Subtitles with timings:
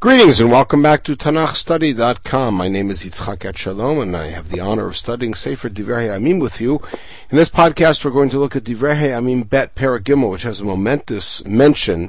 [0.00, 2.54] Greetings and welcome back to TanachStudy.com.
[2.54, 6.40] My name is Yitzchak Etshalom and I have the honor of studying Sefer Divrei Hayamim
[6.40, 6.80] with you.
[7.28, 10.62] In this podcast we're going to look at Divrei Hayamim Bet Perek Gimel, which has
[10.62, 12.08] a momentous mention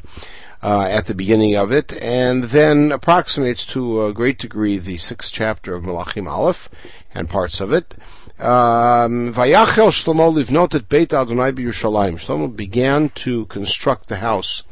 [0.64, 5.34] uh, at the beginning of it, and then approximates to a great degree the sixth
[5.34, 6.70] chapter of Malachim Aleph
[7.14, 7.94] and parts of it.
[8.40, 12.14] Um, Vayachel Shlomo livnot et Beit Adonai b'Yerushalayim.
[12.14, 14.64] Shlomo began to construct the house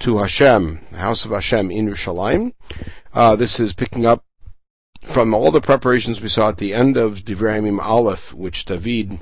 [0.00, 2.52] to Hashem, the house of Hashem in Yerushalayim.
[3.12, 4.24] Uh, this is picking up
[5.04, 9.18] from all the preparations we saw at the end of Divrei Hayamim Aleph, which David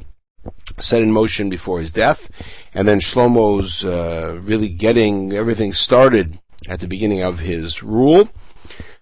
[0.78, 2.30] set in motion before his death,
[2.74, 8.28] and then Shlomo's uh, really getting everything started at the beginning of his rule.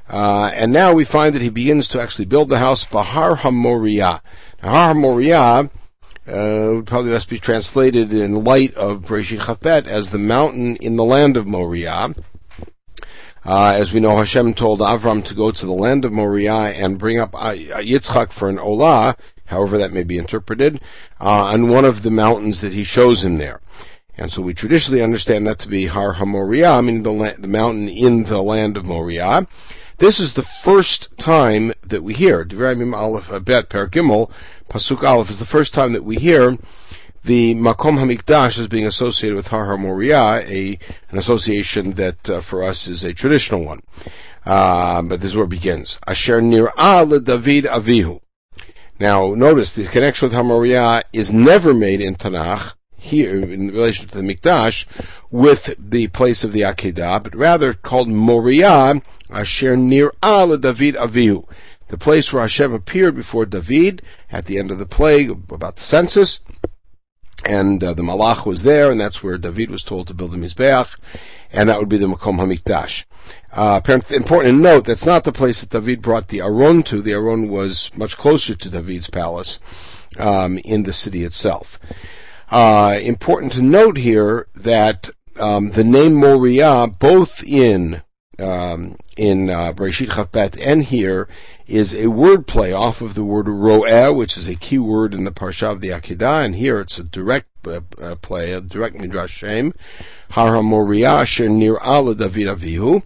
[0.08, 4.20] Uh, and now we find that he begins to actually build the house Bahar HaMoriah.
[4.62, 5.70] Now, Har HaMoriah
[6.30, 10.96] uh, probably must be translated in light of Bereshit Kaf Bet as the mountain in
[10.96, 12.14] the land of Moriah.
[13.44, 16.98] Uh, as we know, Hashem told Avram to go to the land of Moriah and
[16.98, 20.80] bring up Yitzchak for an Olah, however that may be interpreted,
[21.20, 23.60] uh, on one of the mountains that he shows him there.
[24.16, 27.88] And so we traditionally understand that to be Har HaMoriah, meaning the, la- the mountain
[27.88, 29.46] in the land of Moriah.
[30.00, 34.30] This is the first time that we hear, Devarim Aleph Bet Per Gimel,
[34.70, 36.56] Pasuk Aleph is the first time that we hear
[37.22, 40.78] the Makom Hamikdash is being associated with Har HaMoriah, a,
[41.10, 43.80] an association that uh, for us is a traditional one.
[44.46, 45.98] Uh, but this is where it begins.
[46.06, 48.22] Asher Nir'ah David Avihu.
[48.98, 54.20] Now, notice the connection with HaMoriah is never made in Tanakh, here in relation to
[54.20, 54.84] the Mikdash,
[55.30, 61.46] with the place of the Akedah, but rather called Moriah, Asher Nir'ah David Avihu
[61.90, 65.82] the place where Hashem appeared before David at the end of the plague, about the
[65.82, 66.38] census,
[67.44, 70.36] and uh, the Malach was there, and that's where David was told to build the
[70.36, 70.96] Mizbeach,
[71.52, 73.04] and that would be the Makom Hamikdash.
[73.52, 77.02] Uh, important to note, that's not the place that David brought the Aron to.
[77.02, 79.58] The Aron was much closer to David's palace
[80.16, 81.80] um, in the city itself.
[82.50, 88.02] Uh, important to note here that um, the name Moriah, both in
[88.40, 91.28] um, in uh, Kaf Bet and here
[91.68, 95.24] is a word play off of the word ro'eh, which is a key word in
[95.24, 98.96] the Parsha of the Akedah, and here it's a direct uh, uh, play, a direct
[98.96, 99.72] midrash shem,
[100.30, 103.02] Har HaMoriah Nir Ala David Avihu,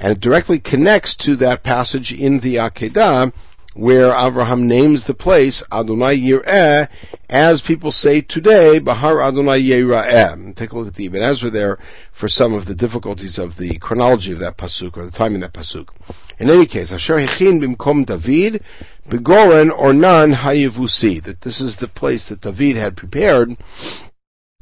[0.00, 3.32] and it directly connects to that passage in the Akedah,
[3.74, 6.88] where Abraham names the place Adonai Yireh,
[7.28, 10.54] as people say today, Bahar Adonai Yireh.
[10.54, 11.78] Take a look at the Ibn Ezra there
[12.10, 15.42] for some of the difficulties of the chronology of that pasuk or the time in
[15.42, 15.90] that pasuk.
[16.38, 18.62] In any case, Asher Hechin Bimkom David,
[19.08, 23.56] Begoren or Ornan Hayevusi, that this is the place that David had prepared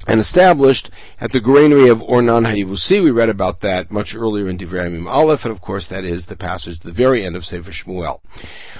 [0.06, 0.90] and established
[1.20, 3.02] at the granary of Ornan Hayivusi.
[3.02, 6.36] We read about that much earlier in Divrei Aleph, and of course that is the
[6.36, 8.20] passage the very end of Sefer Shmuel.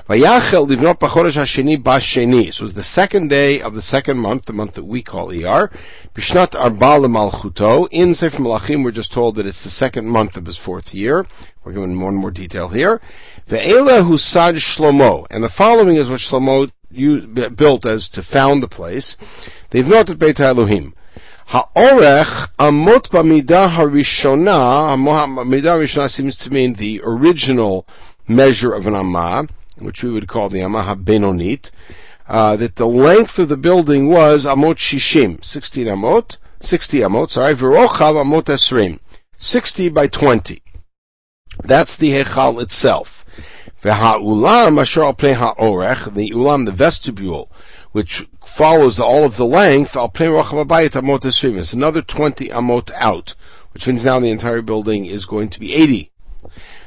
[0.09, 2.53] Vayachel livnot b'chodesh hasheni b'sheni.
[2.53, 5.31] So it was the second day of the second month, the month that we call
[5.31, 5.73] Iyar.
[6.15, 7.89] Bishnat arba malchuto.
[7.91, 11.27] In Sefer Malachim, we're just told that it's the second month of his fourth year.
[11.65, 13.01] We're given more and more detail here.
[13.49, 15.27] Ve'ela husad Shlomo.
[15.29, 16.71] And the following is what Shlomo
[17.57, 19.17] built as to found the place.
[19.71, 20.95] They've noted Beit Elohim.
[21.47, 24.97] Ha'orech amot b'midah harishona.
[24.97, 27.89] Midah harishona seems to mean the original
[28.29, 29.47] measure of an amah,
[29.79, 31.71] which we would call the amah benonit.
[32.29, 37.55] Uh, that the length of the building was amot shishim, 16 amot, 60 amot, sorry,
[37.55, 38.99] v'rochav amot esrim,
[39.39, 40.61] 60 by 20.
[41.63, 43.25] That's the hechal itself.
[43.83, 47.49] V'ha'ulam asher al ha'orech, the ulam, the vestibule,
[47.93, 51.57] which follows all of the length, al pnei rochav abayit amot esrim.
[51.57, 53.35] It's another 20 amot out,
[53.73, 56.11] which means now the entire building is going to be 80.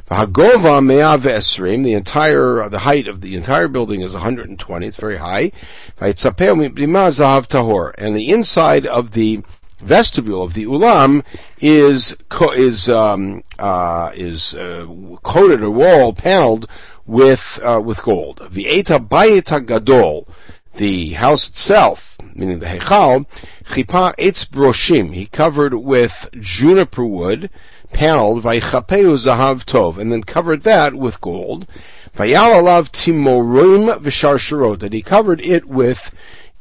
[0.09, 5.17] Hagova me'av esrim, the entire, the height of the entire building is 120, it's very
[5.17, 5.51] high.
[5.99, 9.41] tahor, and the inside of the
[9.83, 11.23] vestibule of the ulam
[11.61, 12.17] is,
[12.55, 14.87] is, um, uh, is, uh,
[15.21, 16.67] coated or wall paneled
[17.05, 18.39] with, uh, with gold.
[18.51, 20.27] V'eta gadol,
[20.75, 23.27] the house itself, meaning the Heichal,
[23.65, 27.51] chipa etz broshim, he covered with juniper wood,
[27.93, 31.67] paneled, vaychapeu zahav tov, and then covered that with gold,
[32.15, 36.11] vayal alav timorim v'sharsharot, that he covered it with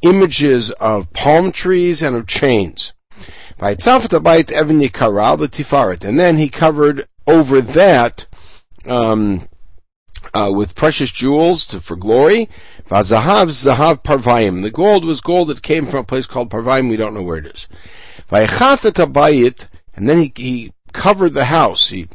[0.02, 2.92] images of palm trees and of chains.
[3.58, 8.26] Vaytzafat even yikaral the tifaret, and then he covered over that,
[8.86, 9.48] um,
[10.32, 12.48] uh, with precious jewels to, for glory.
[12.88, 14.62] Vazahav zahav parvayim.
[14.62, 16.88] The gold was gold that came from a place called Parvayim.
[16.88, 17.68] We don't know where it is.
[18.30, 21.90] Vaychafet abayit, and then he, he covered the house.
[21.90, 22.08] He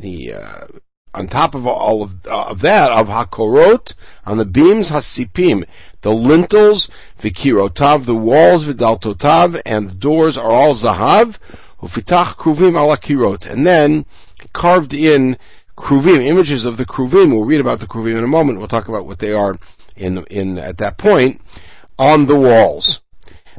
[0.00, 0.66] he uh,
[1.16, 3.94] on top of all of, uh, of that, of hakorot,
[4.26, 5.64] on the beams, hasipim,
[6.02, 6.88] the lintels,
[7.18, 11.38] vikirotav, the walls, vidaltotav, and the doors are all zahav,
[11.80, 14.04] ufitach kruvim ala kirot, and then
[14.52, 15.38] carved in
[15.76, 17.32] kruvim, images of the kruvim.
[17.32, 18.58] We'll read about the kruvim in a moment.
[18.58, 19.58] We'll talk about what they are
[19.96, 21.40] in in at that point
[21.98, 23.00] on the walls.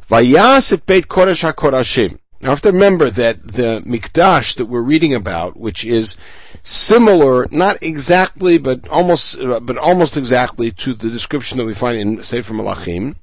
[0.10, 2.20] Vayas et beit kodesh hakodashim.
[2.40, 6.16] Now, I have to remember that the mikdash that we're reading about, which is
[6.62, 12.24] similar, not exactly, but almost, but almost exactly to the description that we find in
[12.24, 13.16] Sefer Malachim,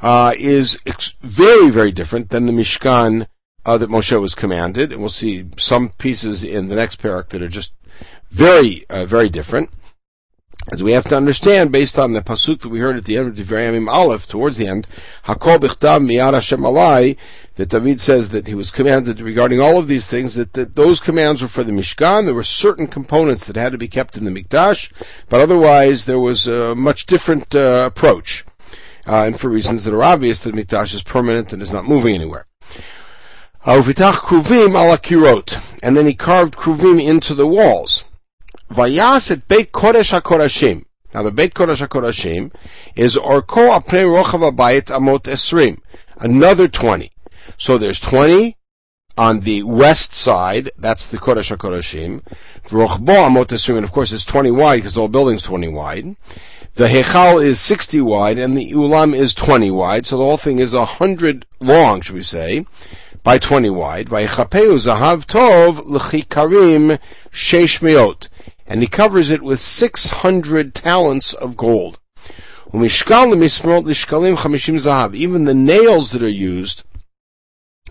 [0.00, 3.26] uh, is ex- very, very different than the Mishkan
[3.64, 7.42] uh, that Moshe was commanded, and we'll see some pieces in the next parak that
[7.42, 7.72] are just
[8.30, 9.70] very, uh, very different.
[10.72, 13.28] As we have to understand, based on the pasuk that we heard at the end
[13.28, 14.88] of Divrei Aleph, towards the end,
[15.24, 17.16] Hakol Bichtav Miyad Hashem Alai,
[17.54, 20.98] that David says that he was commanded regarding all of these things, that, that those
[20.98, 22.24] commands were for the Mishkan.
[22.24, 24.90] There were certain components that had to be kept in the Mikdash,
[25.28, 28.44] but otherwise there was a much different uh, approach.
[29.06, 32.16] Uh, and for reasons that are obvious, the Mikdash is permanent and is not moving
[32.16, 32.46] anywhere.
[33.64, 33.84] And
[35.96, 38.04] then he carved kruvim into the walls.
[38.70, 40.84] Vayas et Beit Kodesh HaKodashim.
[41.14, 42.52] Now the Beit Kodesh HaKodashim
[42.96, 45.78] is Orko Apnei Rochav Abayit Amot Esrim.
[46.18, 47.12] Another 20.
[47.56, 48.56] So there's 20
[49.16, 50.72] on the west side.
[50.76, 52.22] That's the Kodesh HaKodashim.
[52.64, 53.76] Rochbo Amot Esrim.
[53.76, 56.16] And of course it's 20 wide because the whole building's 20 wide.
[56.74, 60.06] The Hechal is 60 wide and the Ulam is 20 wide.
[60.06, 62.66] So the whole thing is 100 long, should we say
[63.22, 64.08] by 20 wide.
[64.08, 66.98] Vaychapeu zahav tov l'chikarim
[67.32, 68.28] sheish meot
[68.66, 72.00] and he covers it with 600 talents of gold.
[72.74, 72.90] Even
[75.44, 76.84] the nails that are used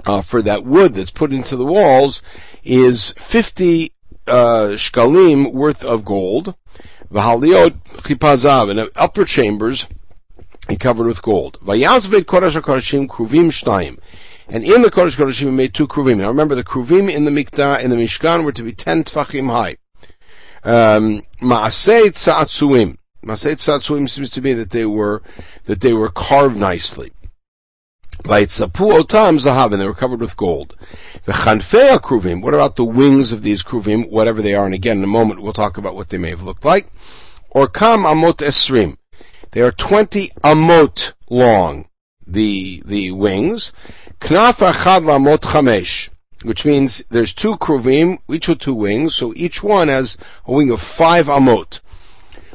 [0.06, 2.22] uh, for that wood that's put into the walls
[2.63, 3.94] is 50
[4.27, 6.56] uh, shkalim worth of gold.
[7.12, 9.88] V'haliot and upper chambers
[10.68, 11.60] he covered with gold.
[14.48, 16.18] And in the Kodesh Kodeshim he made two kruvim.
[16.18, 19.50] Now remember, the kruvim in the mikdah, in the Mishkan were to be 10 tfachim
[19.50, 19.78] high.
[20.65, 22.97] Um, Maasei Tzatzuim.
[23.23, 25.21] Maasei Tzatzuim seems to me that they were,
[25.65, 27.12] that they were carved nicely.
[28.23, 30.75] Vaitzapu otam zahav, they were covered with gold.
[31.27, 32.41] V'chanfei kruvim.
[32.41, 34.65] What about the wings of these kruvim, whatever they are?
[34.65, 36.91] And again, in a moment, we'll talk about what they may have looked like.
[37.51, 38.97] Or kam amot esrim.
[39.51, 41.89] They are 20 amot long,
[42.25, 43.71] the, the wings.
[44.19, 46.09] Knaf achad lamot chamesh
[46.45, 50.71] which means there's two kruvim, each with two wings, so each one has a wing
[50.71, 51.80] of five amot.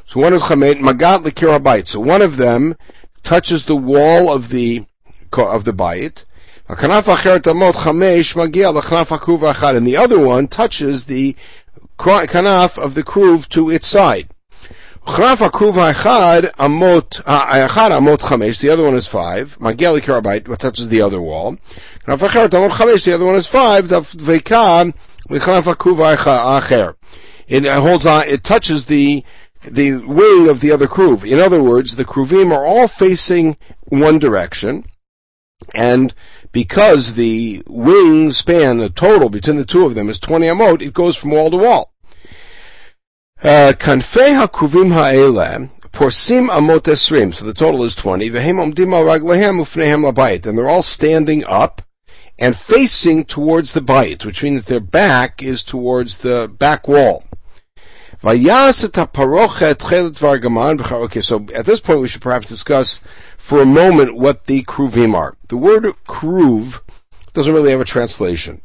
[0.06, 1.86] So one is chamet magat likirabait.
[1.86, 2.76] So one of them
[3.22, 4.86] touches the wall of the
[5.32, 6.24] of the bayit.
[6.68, 6.78] And
[9.86, 11.36] the other one touches the
[11.98, 14.28] kanaf of the kruv to its side.
[15.06, 15.22] The
[18.72, 19.58] other one is five.
[19.58, 21.56] Magel karabite, what touches the other wall.
[22.18, 23.84] The other one is five.
[23.84, 24.16] Akruv
[26.16, 26.96] ha'acher.
[27.46, 29.24] It holds on, it touches the,
[29.62, 31.24] the wing of the other kruv.
[31.24, 34.84] In other words, the kruvim are all facing one direction,
[35.74, 36.14] and
[36.52, 40.92] because the wing span, the total between the two of them is 20 amot, it
[40.92, 41.92] goes from wall to wall.
[43.42, 47.34] Uh, Kanfei hakruvim ha'ele porsim amot esrim.
[47.34, 48.30] So the total is 20.
[48.30, 50.46] Vehem omdim raglehem ufnehem labayit.
[50.46, 51.82] And they're all standing up
[52.40, 57.24] and facing towards the bayit, which means their back is towards the back wall.
[61.04, 63.00] Okay, so at this point we should perhaps discuss
[63.38, 65.36] for a moment what the kruvim are.
[65.48, 66.80] The word kruv
[67.32, 68.60] doesn't really have a translation.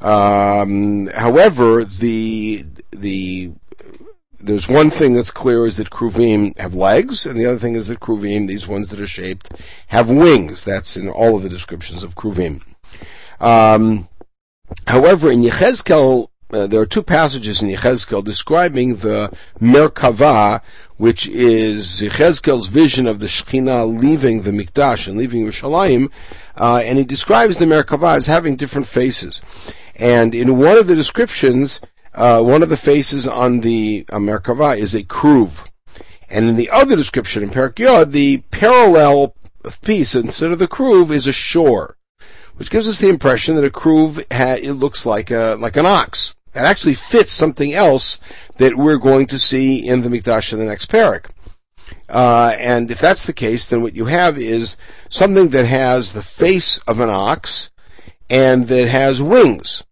[0.00, 3.52] Um, however, the the
[4.38, 7.88] there's one thing that's clear is that kruvim have legs, and the other thing is
[7.88, 9.50] that kruvim, these ones that are shaped,
[9.88, 10.64] have wings.
[10.64, 12.62] That's in all of the descriptions of kruvim.
[13.40, 14.08] Um,
[14.86, 20.60] however, in Yechezkel, uh, there are two passages in Yechezkel describing the Merkava,
[20.96, 26.10] which is Yechezkel's vision of the Shekhinah leaving the Mikdash and leaving Yerushalayim,
[26.56, 29.40] uh, and he describes the Merkava as having different faces.
[29.96, 31.80] And in one of the descriptions,
[32.14, 35.66] uh, one of the faces on the uh, Merkava is a kruv.
[36.28, 39.34] And in the other description in Perak Yod, the parallel
[39.82, 41.96] piece instead of the kruv is a shore,
[42.60, 45.86] which gives us the impression that a kruv ha- it looks like a like an
[45.86, 46.34] ox.
[46.54, 48.20] It actually fits something else
[48.58, 51.30] that we're going to see in the Mikdash in the next parak.
[52.08, 54.76] Uh, and if that's the case, then what you have is
[55.08, 57.70] something that has the face of an ox
[58.28, 59.82] and that has wings.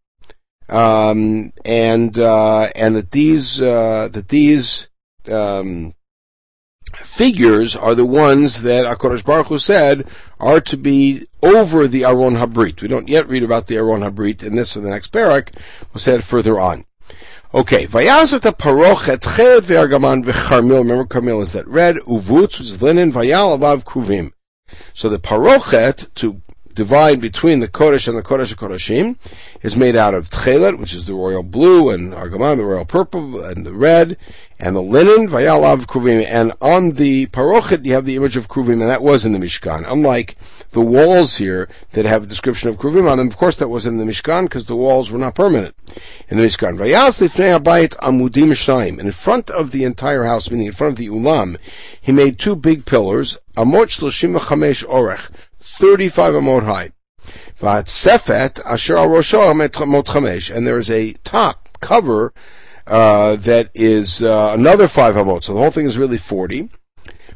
[0.68, 4.88] um, and uh, and that these uh, that these
[5.30, 5.94] um,
[7.02, 10.06] figures are the ones that Hakadosh Baruch Hu said
[10.40, 12.80] are to be over the Aron Habrit.
[12.82, 15.54] We don't yet read about the Aron Habrit in this or the next parak.
[15.92, 16.84] We'll say it further on.
[17.54, 20.78] Okay, Vayazat parochet chelet ve'argaman v'charmil.
[20.78, 23.10] Remember, carmil is that red uvutz, is linen.
[23.10, 24.32] Vayal kruvim.
[24.92, 26.42] So the parochet to
[26.78, 29.16] divide between the Kodesh and the Kodesh Kodeshim
[29.62, 33.42] is made out of Tchelet, which is the royal blue, and Argaman, the royal purple,
[33.44, 34.16] and the red,
[34.60, 36.24] and the linen, Vayalav Kruvim.
[36.24, 39.40] And on the Parochet, you have the image of Kruvim, and that was in the
[39.40, 39.90] Mishkan.
[39.90, 40.36] Unlike
[40.70, 43.84] the walls here that have a description of Kruvim on them, of course that was
[43.84, 45.74] in the Mishkan, because the walls were not permanent
[46.28, 46.78] in the Mishkan.
[46.78, 49.00] Lifnei Abayit Amudim Shnaim.
[49.00, 51.56] And in front of the entire house, meaning in front of the Ulam,
[52.00, 56.92] he made two big pillars, Amot Shloshim Orech, 35 amot high.
[57.60, 62.32] Sefet asher chamesh, and there is a top cover
[62.86, 65.44] uh, that is uh, another five amot.
[65.44, 66.70] So the whole thing is really 40.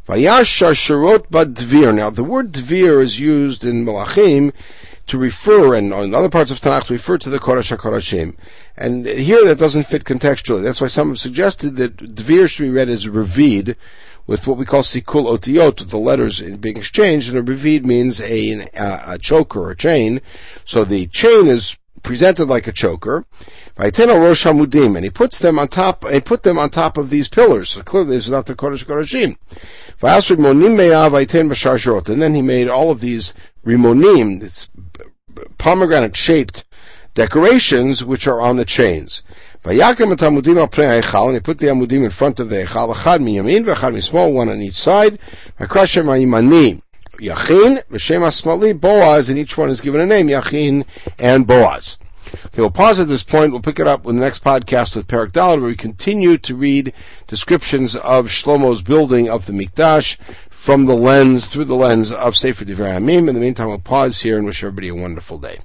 [0.07, 1.95] Vayashar shirot dvir.
[1.95, 4.53] Now the word dvir is used in Malachim
[5.07, 8.35] to refer, and in other parts of Tanakh, to refer to the Kodesh HaKodashim.
[8.77, 10.63] And here that doesn't fit contextually.
[10.63, 13.77] That's why some have suggested that dvir should be read as revid,
[14.27, 18.67] with what we call sikul otiot, the letters being exchanged, and a revid means a,
[18.75, 20.21] a, a choker or chain.
[20.65, 23.25] So the chain is presented like a choker.
[23.79, 26.09] Rosh Hamudim, and he puts them on top.
[26.09, 27.71] He put them on top of these pillars.
[27.71, 29.37] So clearly, this is not the Kodesh Kodeshim.
[32.09, 34.69] And then he made all of these rimonim, this
[35.59, 36.65] pomegranate-shaped
[37.15, 39.23] decorations, which are on the chains.
[39.65, 42.57] Vayakim et amudim al pnei ha'echal, and he put the amudim in front of the
[42.65, 45.21] hechal, echad miyamin, v'echad mismol, one on each side.
[45.61, 46.83] V'krashem ha'yimani,
[47.19, 50.85] Yachin, v'shem ha'smali, Boaz, and each one is given a name, Yachin
[51.21, 51.97] and Boaz.
[52.47, 53.53] Okay, we'll pause at this point.
[53.53, 56.57] We'll pick it up in the next podcast with Perak Dalet, where we continue to
[56.57, 56.93] read
[57.27, 60.17] descriptions of Shlomo's building of the Mikdash
[60.49, 62.97] from the lens, through the lens of Sefer Divrei.
[62.97, 65.59] In the meantime, we'll pause here and wish everybody a wonderful day.